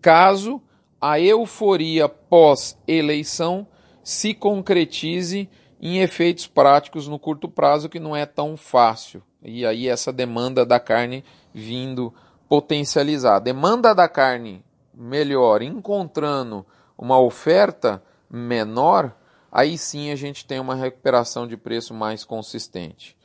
caso 0.00 0.60
a 1.00 1.18
euforia 1.18 2.08
pós-eleição 2.08 3.66
se 4.02 4.34
concretize 4.34 5.48
em 5.80 5.98
efeitos 5.98 6.46
práticos 6.46 7.08
no 7.08 7.18
curto 7.18 7.48
prazo, 7.48 7.88
que 7.88 7.98
não 7.98 8.14
é 8.14 8.24
tão 8.24 8.56
fácil. 8.56 9.22
E 9.42 9.66
aí 9.66 9.88
essa 9.88 10.12
demanda 10.12 10.64
da 10.64 10.78
carne 10.78 11.24
vindo 11.52 12.14
potencializar. 12.48 13.36
A 13.36 13.40
demanda 13.40 13.94
da 13.94 14.08
carne 14.08 14.64
melhor, 14.94 15.62
encontrando 15.62 16.64
uma 16.96 17.18
oferta 17.18 18.02
menor, 18.30 19.16
aí 19.50 19.76
sim 19.76 20.10
a 20.10 20.16
gente 20.16 20.46
tem 20.46 20.60
uma 20.60 20.74
recuperação 20.74 21.46
de 21.46 21.56
preço 21.56 21.92
mais 21.92 22.24
consistente. 22.24 23.16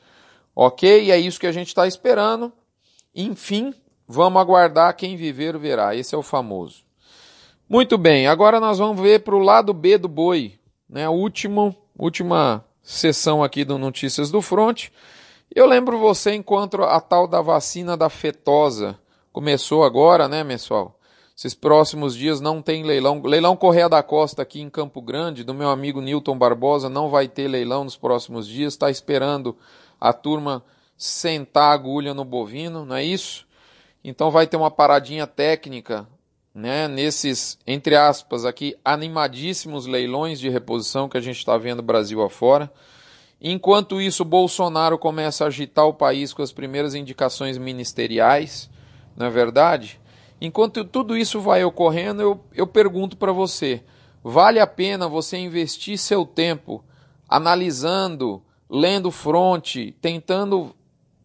Ok? 0.55 1.11
É 1.11 1.19
isso 1.19 1.39
que 1.39 1.47
a 1.47 1.51
gente 1.51 1.67
está 1.67 1.85
esperando. 1.85 2.51
Enfim, 3.13 3.73
vamos 4.07 4.41
aguardar 4.41 4.95
quem 4.95 5.15
viver 5.15 5.57
verá. 5.57 5.95
Esse 5.95 6.15
é 6.15 6.17
o 6.17 6.23
famoso. 6.23 6.83
Muito 7.69 7.97
bem, 7.97 8.27
agora 8.27 8.59
nós 8.59 8.77
vamos 8.77 9.01
ver 9.01 9.19
para 9.23 9.35
o 9.35 9.39
lado 9.39 9.73
B 9.73 9.97
do 9.97 10.07
boi, 10.07 10.56
né? 10.89 11.05
A 11.05 11.09
última, 11.09 11.75
última 11.97 12.63
sessão 12.81 13.43
aqui 13.43 13.65
do 13.65 13.77
Notícias 13.77 14.31
do 14.31 14.41
Front. 14.41 14.89
Eu 15.53 15.65
lembro 15.65 15.99
você 15.99 16.33
enquanto 16.33 16.81
a 16.83 16.99
tal 16.99 17.27
da 17.27 17.41
vacina 17.41 17.97
da 17.97 18.09
fetosa 18.09 18.97
começou 19.31 19.83
agora, 19.83 20.27
né, 20.27 20.43
pessoal? 20.43 20.97
Esses 21.37 21.53
próximos 21.53 22.15
dias 22.15 22.41
não 22.41 22.63
tem 22.63 22.83
leilão. 22.83 23.21
Leilão 23.21 23.55
Correia 23.55 23.87
da 23.87 24.01
Costa 24.01 24.41
aqui 24.41 24.59
em 24.59 24.69
Campo 24.69 25.01
Grande, 25.01 25.43
do 25.43 25.53
meu 25.53 25.69
amigo 25.69 26.01
Newton 26.01 26.35
Barbosa, 26.35 26.89
não 26.89 27.09
vai 27.09 27.27
ter 27.27 27.47
leilão 27.47 27.83
nos 27.83 27.95
próximos 27.95 28.47
dias. 28.47 28.73
Está 28.73 28.89
esperando 28.89 29.55
a 30.01 30.11
turma 30.11 30.63
sentar 30.97 31.69
a 31.69 31.73
agulha 31.73 32.13
no 32.13 32.25
bovino, 32.25 32.85
não 32.85 32.95
é 32.95 33.03
isso? 33.03 33.45
Então 34.03 34.31
vai 34.31 34.47
ter 34.47 34.57
uma 34.57 34.71
paradinha 34.71 35.27
técnica, 35.27 36.07
né, 36.57 36.87
nesses, 36.87 37.55
entre 37.67 37.95
aspas, 37.95 38.43
aqui, 38.43 38.75
animadíssimos 38.83 39.85
leilões 39.85 40.39
de 40.39 40.49
reposição 40.49 41.07
que 41.07 41.15
a 41.15 41.21
gente 41.21 41.37
está 41.37 41.55
vendo 41.55 41.83
Brasil 41.83 42.19
afora. 42.23 42.73
Enquanto 43.39 44.01
isso, 44.01 44.25
Bolsonaro 44.25 44.97
começa 44.97 45.43
a 45.43 45.47
agitar 45.47 45.85
o 45.85 45.93
país 45.93 46.33
com 46.33 46.41
as 46.41 46.51
primeiras 46.51 46.95
indicações 46.95 47.59
ministeriais, 47.59 48.71
não 49.15 49.27
é 49.27 49.29
verdade? 49.29 50.01
Enquanto 50.41 50.83
tudo 50.83 51.15
isso 51.15 51.39
vai 51.39 51.63
ocorrendo, 51.63 52.23
eu, 52.23 52.43
eu 52.55 52.65
pergunto 52.65 53.17
para 53.17 53.31
você: 53.31 53.83
vale 54.23 54.59
a 54.59 54.65
pena 54.65 55.07
você 55.07 55.37
investir 55.37 55.95
seu 55.99 56.25
tempo 56.25 56.83
analisando, 57.29 58.41
lendo 58.67 59.11
fronte, 59.11 59.95
tentando 60.01 60.75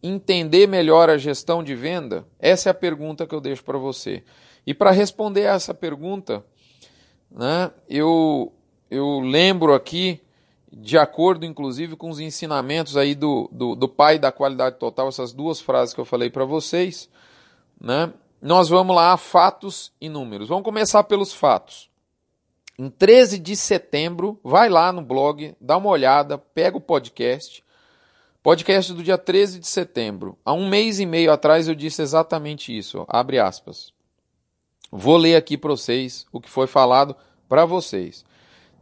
entender 0.03 0.67
melhor 0.67 1.09
a 1.09 1.17
gestão 1.17 1.63
de 1.63 1.73
venda? 1.73 2.23
Essa 2.37 2.69
é 2.69 2.71
a 2.71 2.75
pergunta 2.75 3.25
que 3.25 3.33
eu 3.33 3.41
deixo 3.41 3.63
para 3.63 3.79
você. 3.79 4.23
E 4.65 4.73
para 4.73 4.91
responder 4.91 5.41
essa 5.41 5.73
pergunta, 5.73 6.43
né, 7.29 7.71
eu, 7.89 8.51
eu 8.89 9.19
lembro 9.19 9.73
aqui, 9.73 10.21
de 10.71 10.97
acordo 10.97 11.45
inclusive 11.45 11.95
com 11.95 12.09
os 12.09 12.19
ensinamentos 12.19 12.95
aí 12.95 13.13
do, 13.13 13.49
do, 13.51 13.75
do 13.75 13.87
pai 13.87 14.17
da 14.17 14.31
qualidade 14.31 14.77
total, 14.77 15.09
essas 15.09 15.33
duas 15.33 15.59
frases 15.59 15.93
que 15.93 15.99
eu 15.99 16.05
falei 16.05 16.29
para 16.29 16.45
vocês, 16.45 17.09
né, 17.79 18.13
nós 18.41 18.69
vamos 18.69 18.95
lá 18.95 19.13
a 19.13 19.17
fatos 19.17 19.91
e 20.01 20.09
números. 20.09 20.49
Vamos 20.49 20.63
começar 20.65 21.03
pelos 21.03 21.33
fatos. 21.33 21.89
Em 22.77 22.89
13 22.89 23.37
de 23.37 23.55
setembro, 23.55 24.39
vai 24.43 24.67
lá 24.67 24.91
no 24.91 25.01
blog, 25.01 25.55
dá 25.61 25.77
uma 25.77 25.89
olhada, 25.89 26.37
pega 26.37 26.75
o 26.75 26.81
podcast. 26.81 27.63
Podcast 28.41 28.91
do 28.91 29.01
dia 29.01 29.17
13 29.17 29.59
de 29.59 29.67
setembro. 29.67 30.37
Há 30.43 30.51
um 30.51 30.67
mês 30.67 30.99
e 30.99 31.05
meio 31.05 31.31
atrás 31.31 31.69
eu 31.69 31.75
disse 31.75 32.01
exatamente 32.01 32.77
isso. 32.77 33.05
Abre 33.07 33.39
aspas. 33.39 33.93
Vou 34.91 35.17
ler 35.17 35.35
aqui 35.35 35.57
para 35.57 35.71
vocês 35.71 36.25
o 36.31 36.39
que 36.39 36.49
foi 36.49 36.67
falado 36.67 37.15
para 37.49 37.65
vocês. 37.65 38.23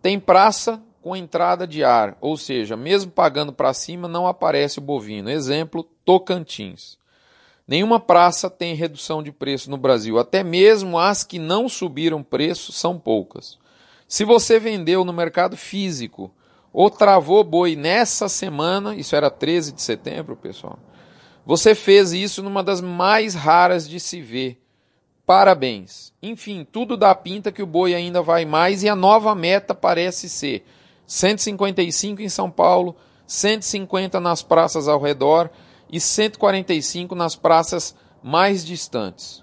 Tem 0.01 0.19
praça 0.19 0.81
com 1.01 1.15
entrada 1.15 1.65
de 1.65 1.83
ar, 1.83 2.17
ou 2.21 2.37
seja, 2.37 2.77
mesmo 2.77 3.11
pagando 3.11 3.51
para 3.51 3.73
cima, 3.73 4.07
não 4.07 4.27
aparece 4.27 4.79
o 4.79 4.81
bovino. 4.81 5.29
Exemplo, 5.29 5.83
Tocantins. 6.05 6.97
Nenhuma 7.67 7.99
praça 7.99 8.49
tem 8.49 8.75
redução 8.75 9.23
de 9.23 9.31
preço 9.31 9.69
no 9.69 9.77
Brasil, 9.77 10.19
até 10.19 10.43
mesmo 10.43 10.99
as 10.99 11.23
que 11.23 11.39
não 11.39 11.69
subiram 11.69 12.21
preço 12.21 12.71
são 12.71 12.99
poucas. 12.99 13.57
Se 14.07 14.25
você 14.25 14.59
vendeu 14.59 15.05
no 15.05 15.13
mercado 15.13 15.55
físico 15.55 16.33
ou 16.73 16.89
travou 16.89 17.43
boi 17.43 17.75
nessa 17.75 18.27
semana, 18.27 18.95
isso 18.95 19.15
era 19.15 19.29
13 19.29 19.71
de 19.71 19.81
setembro, 19.81 20.35
pessoal, 20.35 20.77
você 21.45 21.73
fez 21.73 22.11
isso 22.11 22.43
numa 22.43 22.61
das 22.61 22.81
mais 22.81 23.35
raras 23.35 23.87
de 23.87 23.99
se 23.99 24.21
ver. 24.21 24.61
Parabéns. 25.31 26.13
Enfim, 26.21 26.67
tudo 26.69 26.97
dá 26.97 27.15
pinta 27.15 27.53
que 27.53 27.63
o 27.63 27.65
boi 27.65 27.95
ainda 27.95 28.21
vai 28.21 28.43
mais 28.43 28.83
e 28.83 28.89
a 28.89 28.97
nova 28.97 29.33
meta 29.33 29.73
parece 29.73 30.27
ser 30.27 30.65
155 31.07 32.21
em 32.21 32.27
São 32.27 32.51
Paulo, 32.51 32.97
150 33.25 34.19
nas 34.19 34.43
praças 34.43 34.89
ao 34.89 34.99
redor 34.99 35.49
e 35.89 36.01
145 36.01 37.15
nas 37.15 37.33
praças 37.33 37.95
mais 38.21 38.65
distantes. 38.65 39.41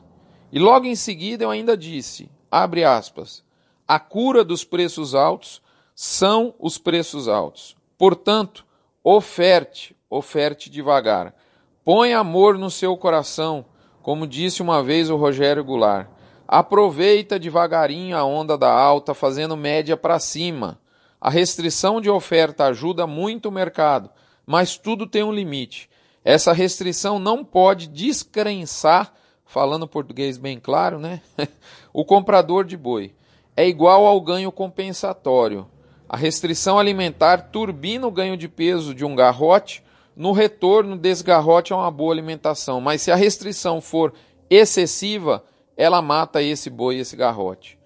E 0.53 0.59
logo 0.59 0.85
em 0.85 0.95
seguida 0.95 1.45
eu 1.45 1.51
ainda 1.51 1.75
disse, 1.75 2.31
abre 2.51 2.85
aspas, 2.85 3.43
a 3.89 3.99
cura 3.99 4.45
dos 4.45 4.65
preços 4.65 5.15
altos 5.15 5.63
são 5.95 6.55
os 6.59 6.77
preços 6.77 7.29
altos. 7.29 7.75
Portanto, 7.97 8.67
oferte, 9.03 9.97
oferte 10.11 10.69
devagar. 10.69 11.35
Põe 11.83 12.13
amor 12.13 12.59
no 12.59 12.71
seu 12.71 12.95
coração, 12.95 13.65
como 14.09 14.27
disse 14.27 14.63
uma 14.63 14.83
vez 14.83 15.11
o 15.11 15.17
Rogério 15.17 15.63
Goulart. 15.63 16.09
Aproveita 16.49 17.39
devagarinho 17.39 18.17
a 18.17 18.25
onda 18.25 18.57
da 18.57 18.73
alta, 18.73 19.13
fazendo 19.13 19.55
média 19.55 19.99
para 19.99 20.19
cima. 20.19 20.81
A 21.21 21.29
restrição 21.29 22.01
de 22.01 22.09
oferta 22.09 22.65
ajuda 22.65 23.07
muito 23.07 23.51
o 23.51 23.53
mercado, 23.53 24.09
mas 24.47 24.79
tudo 24.79 25.07
tem 25.07 25.23
um 25.23 25.31
limite. 25.31 25.91
Essa 26.25 26.55
restrição 26.55 27.19
não 27.19 27.45
pode 27.45 27.87
descrençar, 27.87 29.13
falando 29.45 29.87
português 29.87 30.39
bem 30.39 30.59
claro, 30.59 30.99
né? 30.99 31.21
o 31.93 32.03
comprador 32.03 32.65
de 32.65 32.79
boi. 32.79 33.13
É 33.55 33.69
igual 33.69 34.07
ao 34.07 34.19
ganho 34.23 34.51
compensatório. 34.51 35.69
A 36.09 36.17
restrição 36.17 36.79
alimentar 36.79 37.51
turbina 37.51 38.07
o 38.07 38.11
ganho 38.11 38.39
de 38.39 38.49
peso 38.49 38.95
de 38.95 39.05
um 39.05 39.15
garrote, 39.15 39.85
no 40.19 40.33
retorno 40.33 40.97
desse 40.97 41.23
garrote 41.23 41.73
é 41.73 41.77
uma 41.77 41.93
boa 41.93 42.13
alimentação. 42.13 42.81
Mas 42.81 43.03
se 43.03 43.13
a 43.13 43.15
restrição 43.15 43.81
for 43.81 44.13
excessiva, 44.51 45.45
ela 45.77 46.03
mata 46.03 46.43
esse 46.43 46.69
boi, 46.69 46.97
esse 46.97 47.15
garrote. 47.15 47.79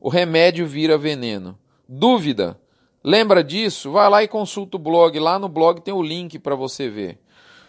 O 0.00 0.08
remédio 0.08 0.68
vira 0.68 0.96
veneno. 0.96 1.58
Dúvida? 1.88 2.56
Lembra 3.02 3.42
disso? 3.42 3.90
Vai 3.90 4.08
lá 4.08 4.22
e 4.22 4.28
consulta 4.28 4.76
o 4.76 4.80
blog. 4.80 5.18
Lá 5.18 5.36
no 5.36 5.48
blog 5.48 5.80
tem 5.80 5.92
o 5.92 6.00
link 6.00 6.38
para 6.38 6.54
você 6.54 6.88
ver. 6.88 7.18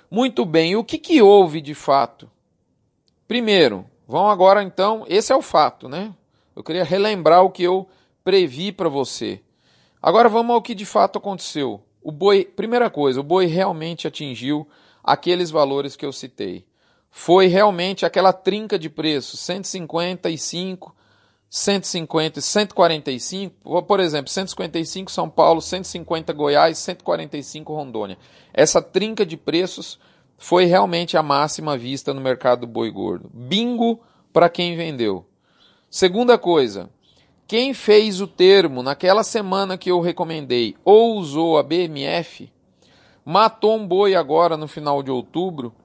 Muito 0.10 0.46
bem, 0.46 0.76
o 0.76 0.84
que, 0.84 1.00
que 1.00 1.20
houve 1.20 1.60
de 1.60 1.74
fato? 1.74 2.30
Primeiro, 3.28 3.86
vamos 4.08 4.32
agora 4.32 4.62
então, 4.62 5.04
esse 5.08 5.34
é 5.34 5.36
o 5.36 5.42
fato, 5.42 5.90
né? 5.90 6.14
Eu 6.56 6.64
queria 6.64 6.84
relembrar 6.84 7.44
o 7.44 7.50
que 7.50 7.64
eu 7.64 7.88
previ 8.24 8.72
para 8.72 8.90
você. 8.90 9.42
Agora 10.00 10.30
vamos 10.30 10.54
ao 10.54 10.62
que 10.62 10.76
de 10.76 10.86
fato 10.86 11.18
aconteceu. 11.18 11.82
O 12.02 12.12
boi, 12.12 12.46
primeira 12.46 12.90
coisa, 12.90 13.20
o 13.20 13.24
boi 13.24 13.46
realmente 13.46 14.08
atingiu 14.08 14.68
aqueles 15.04 15.52
valores 15.52 15.96
que 15.96 16.06
eu 16.06 16.12
citei. 16.12 16.66
Foi 17.10 17.48
realmente 17.48 18.06
aquela 18.06 18.32
trinca 18.32 18.80
de 18.80 18.90
preços, 18.90 19.40
155, 19.42 20.96
150 21.50 22.40
e 22.40 22.42
145, 22.42 23.84
por 23.84 24.00
exemplo, 24.00 24.32
155 24.32 25.12
São 25.12 25.30
Paulo, 25.30 25.62
150 25.62 26.32
Goiás, 26.32 26.78
145 26.78 27.74
Rondônia. 27.74 28.18
Essa 28.54 28.82
trinca 28.82 29.26
de 29.26 29.36
preços 29.36 30.00
foi 30.38 30.66
realmente 30.66 31.18
a 31.18 31.22
máxima 31.22 31.78
vista 31.78 32.14
no 32.14 32.22
mercado 32.22 32.62
do 32.62 32.68
boi 32.68 32.90
gordo. 32.90 33.30
Bingo 33.34 34.02
para 34.32 34.50
quem 34.50 34.78
vendeu. 34.78 35.26
Segunda 35.90 36.38
coisa, 36.38 36.90
quem 37.52 37.74
fez 37.74 38.22
o 38.22 38.28
termo 38.28 38.82
naquela 38.82 39.26
semana 39.26 39.78
que 39.78 39.92
eu 39.92 40.00
recomendei 40.00 40.74
ou 40.86 41.18
usou 41.18 41.58
a 41.58 41.64
BMF, 41.64 42.50
matou 43.26 43.76
um 43.76 43.86
boi 43.86 44.16
agora 44.16 44.56
no 44.56 44.70
final 44.70 45.04
de 45.04 45.12
outubro, 45.12 45.76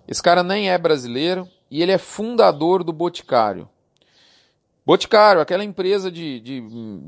Esse 0.09 0.21
cara 0.21 0.43
nem 0.43 0.69
é 0.69 0.77
brasileiro 0.77 1.49
e 1.71 1.81
ele 1.81 1.93
é 1.93 1.99
fundador 1.99 2.83
do 2.83 2.93
Boticário. 2.93 3.69
Boticário, 4.85 5.41
aquela 5.41 5.63
empresa 5.63 6.11
de, 6.11 6.41
de, 6.41 6.61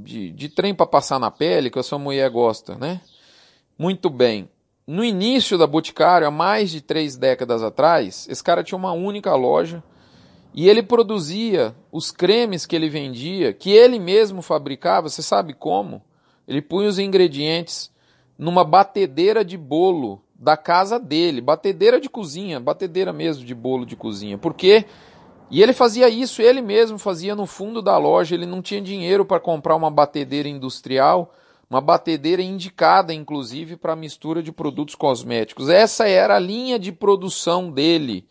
de, 0.05 0.31
de 0.31 0.49
trem 0.49 0.73
para 0.73 0.87
passar 0.87 1.19
na 1.19 1.33
pele 1.33 1.69
que 1.69 1.81
a 1.81 1.83
sua 1.83 1.99
mulher 1.99 2.31
gosta, 2.31 2.77
né? 2.77 3.01
Muito 3.77 4.09
bem. 4.09 4.49
No 4.87 5.05
início 5.05 5.59
da 5.59 5.67
Boticário, 5.67 6.29
há 6.29 6.31
mais 6.31 6.71
de 6.71 6.81
três 6.81 7.17
décadas 7.17 7.61
atrás, 7.61 8.29
esse 8.31 8.45
cara 8.45 8.63
tinha 8.63 8.79
uma 8.79 8.93
única 8.93 9.35
loja 9.35 9.83
e 10.55 10.69
ele 10.69 10.83
produzia 10.85 11.75
os 11.91 12.13
cremes 12.13 12.67
que 12.67 12.77
ele 12.77 12.89
vendia, 12.89 13.53
que 13.53 13.73
ele 13.73 13.99
mesmo 13.99 14.43
fabricava, 14.43 15.09
você 15.09 15.23
sabe 15.23 15.55
como? 15.55 16.05
Ele 16.53 16.63
punha 16.63 16.89
os 16.89 16.99
ingredientes 16.99 17.91
numa 18.39 18.65
batedeira 18.65 19.45
de 19.45 19.57
bolo 19.57 20.23
da 20.35 20.57
casa 20.57 20.99
dele, 20.99 21.41
batedeira 21.41 22.01
de 22.01 22.09
cozinha, 22.09 22.59
batedeira 22.59 23.13
mesmo 23.13 23.45
de 23.45 23.55
bolo 23.55 23.87
de 23.87 23.95
cozinha. 23.95 24.37
Porque 24.37 24.85
e 25.53 25.63
ele 25.63 25.75
fazia 25.75 26.09
isso, 26.09 26.41
ele 26.41 26.63
mesmo 26.63 26.99
fazia 26.99 27.37
no 27.37 27.45
fundo 27.45 27.83
da 27.83 27.99
loja, 27.99 28.35
ele 28.35 28.47
não 28.47 28.63
tinha 28.63 28.81
dinheiro 28.81 29.23
para 29.23 29.39
comprar 29.39 29.77
uma 29.77 29.91
batedeira 29.91 30.49
industrial, 30.49 31.35
uma 31.69 31.79
batedeira 31.79 32.41
indicada 32.41 33.13
inclusive 33.13 33.77
para 33.77 33.95
mistura 33.95 34.43
de 34.43 34.51
produtos 34.51 34.95
cosméticos. 34.95 35.69
Essa 35.69 36.09
era 36.09 36.37
a 36.37 36.39
linha 36.39 36.79
de 36.79 36.91
produção 36.91 37.71
dele. 37.71 38.27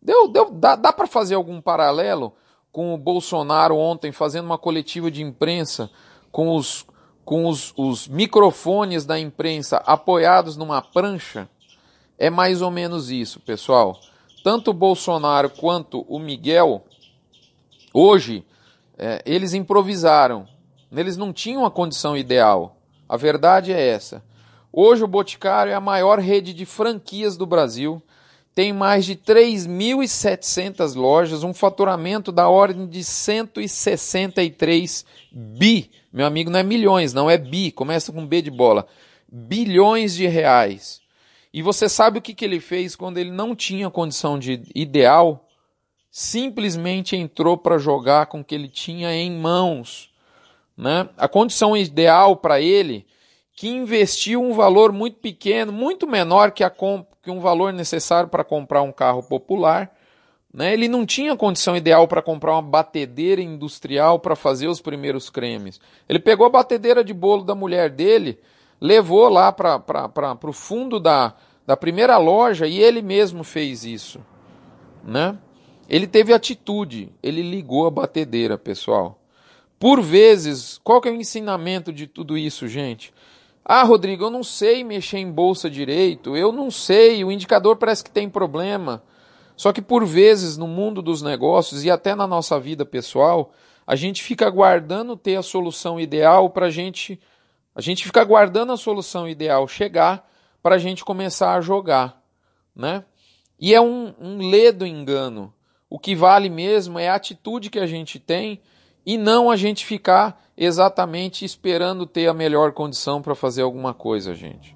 Deu, 0.00 0.28
deu, 0.28 0.48
dá, 0.48 0.76
dá 0.76 0.92
para 0.92 1.08
fazer 1.08 1.34
algum 1.34 1.60
paralelo 1.60 2.34
com 2.70 2.94
o 2.94 2.98
Bolsonaro 2.98 3.76
ontem 3.76 4.12
fazendo 4.12 4.46
uma 4.46 4.58
coletiva 4.58 5.10
de 5.10 5.22
imprensa 5.22 5.90
com 6.30 6.54
os 6.54 6.86
com 7.24 7.46
os, 7.46 7.72
os 7.76 8.06
microfones 8.06 9.04
da 9.06 9.18
imprensa 9.18 9.78
apoiados 9.78 10.56
numa 10.56 10.82
prancha, 10.82 11.48
é 12.18 12.30
mais 12.30 12.62
ou 12.62 12.70
menos 12.70 13.10
isso, 13.10 13.40
pessoal. 13.40 13.98
Tanto 14.42 14.70
o 14.70 14.74
Bolsonaro 14.74 15.48
quanto 15.50 16.04
o 16.08 16.18
Miguel, 16.18 16.84
hoje, 17.92 18.44
é, 18.98 19.22
eles 19.24 19.54
improvisaram. 19.54 20.46
Eles 20.92 21.16
não 21.16 21.32
tinham 21.32 21.64
a 21.64 21.70
condição 21.70 22.16
ideal. 22.16 22.76
A 23.08 23.16
verdade 23.16 23.72
é 23.72 23.88
essa. 23.88 24.22
Hoje 24.72 25.02
o 25.02 25.08
Boticário 25.08 25.72
é 25.72 25.74
a 25.74 25.80
maior 25.80 26.18
rede 26.18 26.52
de 26.52 26.64
franquias 26.64 27.36
do 27.36 27.46
Brasil. 27.46 28.02
Tem 28.54 28.72
mais 28.72 29.04
de 29.04 29.16
3.700 29.16 30.94
lojas, 30.94 31.42
um 31.42 31.52
faturamento 31.52 32.30
da 32.30 32.48
ordem 32.48 32.86
de 32.86 33.02
163 33.02 35.04
bi 35.32 35.90
meu 36.14 36.26
amigo, 36.26 36.48
não 36.48 36.60
é 36.60 36.62
milhões, 36.62 37.12
não 37.12 37.28
é 37.28 37.36
bi, 37.36 37.72
começa 37.72 38.12
com 38.12 38.24
B 38.24 38.40
de 38.40 38.48
bola. 38.48 38.86
Bilhões 39.28 40.14
de 40.14 40.28
reais. 40.28 41.02
E 41.52 41.60
você 41.60 41.88
sabe 41.88 42.20
o 42.20 42.22
que, 42.22 42.32
que 42.32 42.44
ele 42.44 42.60
fez 42.60 42.94
quando 42.94 43.18
ele 43.18 43.32
não 43.32 43.56
tinha 43.56 43.90
condição 43.90 44.38
de 44.38 44.62
ideal? 44.76 45.48
Simplesmente 46.12 47.16
entrou 47.16 47.58
para 47.58 47.78
jogar 47.78 48.26
com 48.26 48.38
o 48.38 48.44
que 48.44 48.54
ele 48.54 48.68
tinha 48.68 49.12
em 49.12 49.32
mãos. 49.32 50.08
Né? 50.76 51.08
A 51.16 51.26
condição 51.26 51.76
ideal 51.76 52.36
para 52.36 52.60
ele, 52.60 53.04
que 53.54 53.68
investiu 53.68 54.42
um 54.42 54.52
valor 54.52 54.92
muito 54.92 55.18
pequeno, 55.18 55.72
muito 55.72 56.06
menor 56.06 56.50
que, 56.50 56.64
a 56.64 56.70
que 56.70 57.30
um 57.30 57.40
valor 57.40 57.72
necessário 57.72 58.28
para 58.28 58.42
comprar 58.42 58.82
um 58.82 58.92
carro 58.92 59.22
popular, 59.22 59.94
né? 60.52 60.72
Ele 60.72 60.86
não 60.86 61.04
tinha 61.06 61.36
condição 61.36 61.76
ideal 61.76 62.06
para 62.06 62.22
comprar 62.22 62.52
uma 62.52 62.62
batedeira 62.62 63.40
industrial 63.40 64.20
para 64.20 64.36
fazer 64.36 64.68
os 64.68 64.80
primeiros 64.80 65.30
cremes. 65.30 65.80
Ele 66.08 66.18
pegou 66.20 66.46
a 66.46 66.50
batedeira 66.50 67.02
de 67.02 67.12
bolo 67.12 67.42
da 67.42 67.56
mulher 67.56 67.90
dele, 67.90 68.38
levou 68.80 69.28
lá 69.28 69.50
para 69.50 70.38
o 70.44 70.52
fundo 70.52 71.00
da, 71.00 71.34
da 71.66 71.76
primeira 71.76 72.16
loja 72.18 72.66
e 72.66 72.78
ele 72.78 73.02
mesmo 73.02 73.42
fez 73.42 73.84
isso. 73.84 74.20
Né? 75.02 75.36
Ele 75.88 76.06
teve 76.06 76.32
atitude, 76.32 77.12
ele 77.22 77.42
ligou 77.42 77.86
a 77.86 77.90
batedeira, 77.90 78.56
pessoal. 78.58 79.20
Por 79.78 80.00
vezes, 80.00 80.80
qual 80.82 81.00
que 81.00 81.08
é 81.08 81.12
o 81.12 81.16
ensinamento 81.16 81.92
de 81.92 82.06
tudo 82.06 82.38
isso, 82.38 82.66
gente? 82.66 83.12
Ah, 83.64 83.82
Rodrigo, 83.82 84.24
eu 84.24 84.30
não 84.30 84.42
sei 84.42 84.84
mexer 84.84 85.18
em 85.18 85.32
bolsa 85.32 85.70
direito, 85.70 86.36
eu 86.36 86.52
não 86.52 86.70
sei, 86.70 87.24
o 87.24 87.32
indicador 87.32 87.76
parece 87.76 88.04
que 88.04 88.10
tem 88.10 88.28
problema. 88.28 89.02
Só 89.56 89.72
que 89.72 89.80
por 89.80 90.04
vezes 90.04 90.58
no 90.58 90.66
mundo 90.66 91.00
dos 91.00 91.22
negócios 91.22 91.82
e 91.82 91.90
até 91.90 92.14
na 92.14 92.26
nossa 92.26 92.60
vida 92.60 92.84
pessoal, 92.84 93.52
a 93.86 93.96
gente 93.96 94.22
fica 94.22 94.46
aguardando 94.46 95.16
ter 95.16 95.36
a 95.36 95.42
solução 95.42 95.98
ideal 95.98 96.50
para 96.50 96.66
a 96.66 96.70
gente. 96.70 97.18
A 97.74 97.80
gente 97.80 98.04
fica 98.04 98.20
aguardando 98.20 98.72
a 98.72 98.76
solução 98.76 99.26
ideal 99.26 99.66
chegar 99.66 100.28
para 100.62 100.74
a 100.74 100.78
gente 100.78 101.04
começar 101.04 101.54
a 101.54 101.60
jogar, 101.60 102.22
né? 102.74 103.04
E 103.58 103.72
é 103.74 103.80
um, 103.80 104.12
um 104.20 104.50
ledo 104.50 104.86
engano. 104.86 105.54
O 105.88 105.98
que 105.98 106.14
vale 106.14 106.50
mesmo 106.50 106.98
é 106.98 107.08
a 107.08 107.14
atitude 107.14 107.70
que 107.70 107.78
a 107.78 107.86
gente 107.86 108.18
tem 108.18 108.60
e 109.04 109.18
não 109.18 109.50
a 109.50 109.56
gente 109.56 109.84
ficar 109.84 110.42
exatamente 110.56 111.44
esperando 111.44 112.06
ter 112.06 112.26
a 112.28 112.34
melhor 112.34 112.72
condição 112.72 113.20
para 113.20 113.34
fazer 113.34 113.62
alguma 113.62 113.92
coisa, 113.92 114.34
gente. 114.34 114.74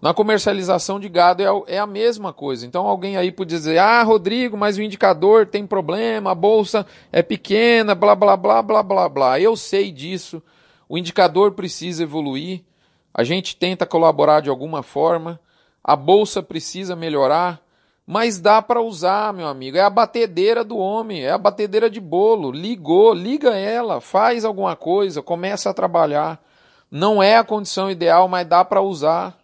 Na 0.00 0.14
comercialização 0.14 0.98
de 0.98 1.10
gado 1.10 1.42
é, 1.42 1.74
é 1.74 1.78
a 1.78 1.86
mesma 1.86 2.32
coisa. 2.32 2.66
Então 2.66 2.86
alguém 2.86 3.16
aí 3.16 3.30
pode 3.30 3.50
dizer: 3.50 3.78
ah, 3.78 4.02
Rodrigo, 4.02 4.56
mas 4.56 4.78
o 4.78 4.82
indicador 4.82 5.46
tem 5.46 5.66
problema, 5.66 6.32
a 6.32 6.34
bolsa 6.34 6.86
é 7.12 7.22
pequena, 7.22 7.94
blá, 7.94 8.14
blá, 8.14 8.36
blá, 8.36 8.62
blá, 8.62 8.82
blá, 8.82 9.08
blá. 9.08 9.40
Eu 9.40 9.56
sei 9.56 9.92
disso. 9.92 10.42
O 10.88 10.96
indicador 10.96 11.52
precisa 11.52 12.02
evoluir. 12.02 12.62
A 13.12 13.22
gente 13.22 13.56
tenta 13.56 13.84
colaborar 13.84 14.40
de 14.40 14.48
alguma 14.48 14.82
forma. 14.82 15.38
A 15.84 15.94
bolsa 15.94 16.42
precisa 16.42 16.96
melhorar. 16.96 17.60
Mas 18.12 18.40
dá 18.40 18.60
para 18.60 18.82
usar, 18.82 19.32
meu 19.32 19.46
amigo. 19.46 19.76
É 19.76 19.82
a 19.82 19.88
batedeira 19.88 20.64
do 20.64 20.76
homem, 20.76 21.22
é 21.22 21.30
a 21.30 21.38
batedeira 21.38 21.88
de 21.88 22.00
bolo. 22.00 22.50
Ligou, 22.50 23.14
liga 23.14 23.56
ela, 23.56 24.00
faz 24.00 24.44
alguma 24.44 24.74
coisa, 24.74 25.22
começa 25.22 25.70
a 25.70 25.72
trabalhar. 25.72 26.42
Não 26.90 27.22
é 27.22 27.36
a 27.36 27.44
condição 27.44 27.88
ideal, 27.88 28.26
mas 28.26 28.48
dá 28.48 28.64
para 28.64 28.82
usar. 28.82 29.38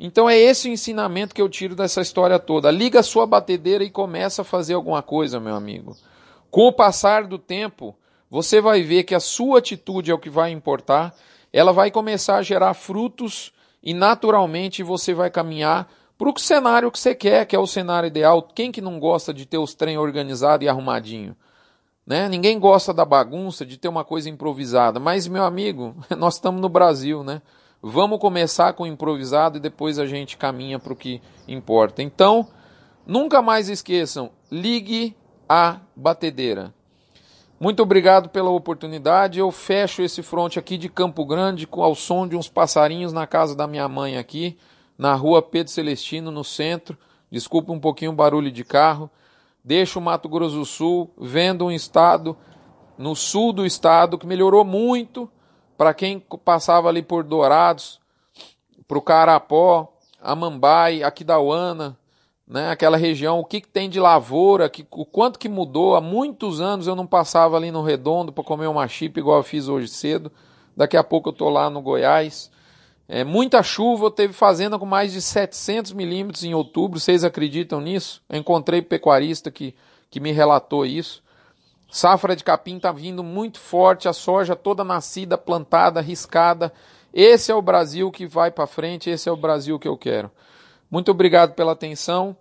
Então 0.00 0.26
é 0.26 0.38
esse 0.38 0.70
o 0.70 0.72
ensinamento 0.72 1.34
que 1.34 1.42
eu 1.42 1.50
tiro 1.50 1.74
dessa 1.74 2.00
história 2.00 2.38
toda. 2.38 2.70
Liga 2.70 3.00
a 3.00 3.02
sua 3.02 3.26
batedeira 3.26 3.84
e 3.84 3.90
começa 3.90 4.40
a 4.40 4.44
fazer 4.46 4.72
alguma 4.72 5.02
coisa, 5.02 5.38
meu 5.38 5.54
amigo. 5.54 5.94
Com 6.50 6.68
o 6.68 6.72
passar 6.72 7.26
do 7.26 7.36
tempo, 7.38 7.94
você 8.30 8.58
vai 8.58 8.80
ver 8.80 9.02
que 9.02 9.14
a 9.14 9.20
sua 9.20 9.58
atitude 9.58 10.10
é 10.10 10.14
o 10.14 10.18
que 10.18 10.30
vai 10.30 10.50
importar. 10.50 11.14
Ela 11.52 11.74
vai 11.74 11.90
começar 11.90 12.36
a 12.36 12.42
gerar 12.42 12.72
frutos 12.72 13.52
e 13.82 13.92
naturalmente 13.92 14.82
você 14.82 15.12
vai 15.12 15.28
caminhar 15.28 15.86
para 16.18 16.28
o 16.30 16.38
cenário 16.38 16.90
que 16.90 16.98
você 16.98 17.14
quer, 17.14 17.46
que 17.46 17.56
é 17.56 17.58
o 17.58 17.66
cenário 17.66 18.06
ideal. 18.06 18.42
Quem 18.42 18.70
que 18.70 18.80
não 18.80 18.98
gosta 19.00 19.32
de 19.32 19.46
ter 19.46 19.58
os 19.58 19.74
trem 19.74 19.98
organizado 19.98 20.64
e 20.64 20.68
arrumadinho? 20.68 21.36
Né? 22.06 22.28
Ninguém 22.28 22.58
gosta 22.58 22.92
da 22.92 23.04
bagunça, 23.04 23.64
de 23.64 23.76
ter 23.76 23.88
uma 23.88 24.04
coisa 24.04 24.28
improvisada. 24.28 24.98
Mas, 24.98 25.26
meu 25.26 25.44
amigo, 25.44 25.94
nós 26.16 26.34
estamos 26.34 26.60
no 26.60 26.68
Brasil, 26.68 27.22
né? 27.22 27.42
Vamos 27.80 28.20
começar 28.20 28.74
com 28.74 28.84
o 28.84 28.86
improvisado 28.86 29.56
e 29.56 29.60
depois 29.60 29.98
a 29.98 30.06
gente 30.06 30.36
caminha 30.36 30.78
para 30.78 30.92
o 30.92 30.96
que 30.96 31.20
importa. 31.48 32.00
Então, 32.00 32.46
nunca 33.04 33.42
mais 33.42 33.68
esqueçam, 33.68 34.30
ligue 34.50 35.16
a 35.48 35.80
batedeira. 35.96 36.72
Muito 37.58 37.82
obrigado 37.82 38.28
pela 38.28 38.50
oportunidade. 38.50 39.38
Eu 39.38 39.50
fecho 39.50 40.02
esse 40.02 40.22
fronte 40.22 40.58
aqui 40.58 40.76
de 40.76 40.88
Campo 40.88 41.24
Grande 41.24 41.66
com 41.66 41.82
ao 41.82 41.94
som 41.94 42.26
de 42.26 42.36
uns 42.36 42.48
passarinhos 42.48 43.12
na 43.12 43.26
casa 43.26 43.54
da 43.54 43.66
minha 43.66 43.88
mãe 43.88 44.16
aqui, 44.16 44.58
na 45.02 45.16
rua 45.16 45.42
Pedro 45.42 45.72
Celestino, 45.72 46.30
no 46.30 46.44
centro. 46.44 46.96
Desculpa 47.28 47.72
um 47.72 47.80
pouquinho 47.80 48.12
o 48.12 48.14
barulho 48.14 48.52
de 48.52 48.62
carro. 48.62 49.10
Deixo 49.64 49.98
o 49.98 50.02
Mato 50.02 50.28
Grosso 50.28 50.54
do 50.54 50.64
Sul, 50.64 51.12
vendo 51.18 51.64
um 51.64 51.72
estado 51.72 52.36
no 52.96 53.16
sul 53.16 53.52
do 53.52 53.66
estado 53.66 54.16
que 54.16 54.28
melhorou 54.28 54.64
muito 54.64 55.28
para 55.76 55.92
quem 55.92 56.20
passava 56.44 56.88
ali 56.88 57.02
por 57.02 57.24
Dourados, 57.24 58.00
para 58.86 58.96
o 58.96 59.02
Carapó, 59.02 59.92
Amambai, 60.20 61.02
Aquidauana, 61.02 61.98
né, 62.46 62.70
aquela 62.70 62.96
região, 62.96 63.40
o 63.40 63.44
que, 63.44 63.60
que 63.60 63.68
tem 63.68 63.90
de 63.90 63.98
lavoura, 63.98 64.70
que, 64.70 64.86
o 64.88 65.04
quanto 65.04 65.36
que 65.36 65.48
mudou. 65.48 65.96
Há 65.96 66.00
muitos 66.00 66.60
anos 66.60 66.86
eu 66.86 66.94
não 66.94 67.08
passava 67.08 67.56
ali 67.56 67.72
no 67.72 67.82
Redondo 67.82 68.32
para 68.32 68.44
comer 68.44 68.68
uma 68.68 68.86
chip 68.86 69.18
igual 69.18 69.38
eu 69.38 69.42
fiz 69.42 69.66
hoje 69.66 69.88
cedo. 69.88 70.30
Daqui 70.76 70.96
a 70.96 71.02
pouco 71.02 71.30
eu 71.30 71.32
estou 71.32 71.48
lá 71.48 71.68
no 71.68 71.82
Goiás. 71.82 72.52
É, 73.08 73.24
muita 73.24 73.62
chuva, 73.62 74.10
teve 74.10 74.32
fazenda 74.32 74.78
com 74.78 74.86
mais 74.86 75.12
de 75.12 75.20
700 75.20 75.92
milímetros 75.92 76.44
em 76.44 76.54
outubro, 76.54 76.98
vocês 76.98 77.24
acreditam 77.24 77.80
nisso? 77.80 78.22
Eu 78.28 78.38
encontrei 78.38 78.80
pecuarista 78.80 79.50
que, 79.50 79.74
que 80.10 80.20
me 80.20 80.32
relatou 80.32 80.86
isso. 80.86 81.22
Safra 81.90 82.34
de 82.34 82.42
capim 82.42 82.76
está 82.76 82.90
vindo 82.90 83.22
muito 83.22 83.58
forte, 83.58 84.08
a 84.08 84.14
soja 84.14 84.56
toda 84.56 84.82
nascida, 84.82 85.36
plantada, 85.36 86.00
riscada. 86.00 86.72
Esse 87.12 87.52
é 87.52 87.54
o 87.54 87.60
Brasil 87.60 88.10
que 88.10 88.26
vai 88.26 88.50
para 88.50 88.66
frente, 88.66 89.10
esse 89.10 89.28
é 89.28 89.32
o 89.32 89.36
Brasil 89.36 89.78
que 89.78 89.86
eu 89.86 89.98
quero. 89.98 90.30
Muito 90.90 91.10
obrigado 91.10 91.52
pela 91.52 91.72
atenção. 91.72 92.34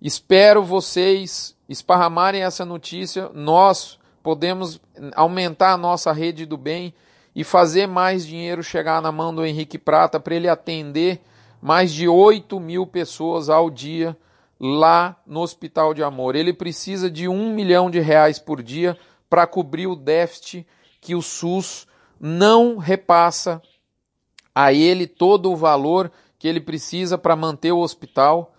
Espero 0.00 0.62
vocês 0.62 1.56
esparramarem 1.68 2.42
essa 2.42 2.64
notícia. 2.64 3.28
Nós 3.34 3.98
podemos 4.22 4.80
aumentar 5.14 5.72
a 5.72 5.76
nossa 5.76 6.12
rede 6.12 6.46
do 6.46 6.56
bem 6.56 6.94
e 7.36 7.44
fazer 7.44 7.86
mais 7.86 8.26
dinheiro 8.26 8.62
chegar 8.62 9.02
na 9.02 9.12
mão 9.12 9.32
do 9.32 9.44
Henrique 9.44 9.76
Prata 9.76 10.18
para 10.18 10.34
ele 10.34 10.48
atender 10.48 11.20
mais 11.60 11.92
de 11.92 12.08
8 12.08 12.58
mil 12.58 12.86
pessoas 12.86 13.50
ao 13.50 13.68
dia 13.68 14.16
lá 14.58 15.14
no 15.26 15.40
Hospital 15.42 15.92
de 15.92 16.02
Amor. 16.02 16.34
Ele 16.34 16.54
precisa 16.54 17.10
de 17.10 17.28
um 17.28 17.54
milhão 17.54 17.90
de 17.90 18.00
reais 18.00 18.38
por 18.38 18.62
dia 18.62 18.98
para 19.28 19.46
cobrir 19.46 19.86
o 19.86 19.94
déficit 19.94 20.66
que 20.98 21.14
o 21.14 21.20
SUS 21.20 21.86
não 22.18 22.78
repassa 22.78 23.60
a 24.54 24.72
ele 24.72 25.06
todo 25.06 25.52
o 25.52 25.56
valor 25.56 26.10
que 26.38 26.48
ele 26.48 26.60
precisa 26.60 27.18
para 27.18 27.36
manter 27.36 27.70
o 27.70 27.80
hospital. 27.80 28.54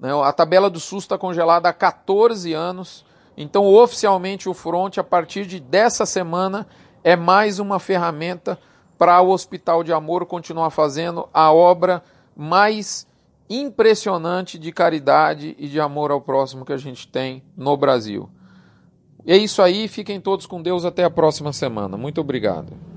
Né? 0.00 0.10
A 0.24 0.32
tabela 0.32 0.70
do 0.70 0.80
SUS 0.80 1.04
está 1.04 1.18
congelada 1.18 1.68
há 1.68 1.72
14 1.72 2.54
anos. 2.54 3.04
Então, 3.36 3.66
oficialmente, 3.66 4.48
o 4.48 4.54
Front, 4.54 4.96
a 4.96 5.04
partir 5.04 5.44
de 5.44 5.60
dessa 5.60 6.06
semana, 6.06 6.66
é 7.04 7.16
mais 7.16 7.58
uma 7.58 7.78
ferramenta 7.78 8.58
para 8.98 9.20
o 9.20 9.30
Hospital 9.30 9.82
de 9.82 9.92
Amor 9.92 10.26
continuar 10.26 10.70
fazendo 10.70 11.28
a 11.32 11.52
obra 11.52 12.02
mais 12.36 13.06
impressionante 13.50 14.58
de 14.58 14.72
caridade 14.72 15.54
e 15.58 15.68
de 15.68 15.80
amor 15.80 16.10
ao 16.10 16.20
próximo 16.20 16.64
que 16.64 16.72
a 16.72 16.76
gente 16.76 17.06
tem 17.06 17.42
no 17.56 17.76
Brasil. 17.76 18.28
É 19.26 19.36
isso 19.36 19.60
aí, 19.62 19.86
fiquem 19.88 20.20
todos 20.20 20.46
com 20.46 20.62
Deus 20.62 20.84
até 20.84 21.04
a 21.04 21.10
próxima 21.10 21.52
semana. 21.52 21.96
Muito 21.96 22.20
obrigado. 22.20 22.91